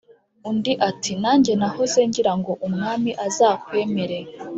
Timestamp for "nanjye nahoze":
1.23-1.99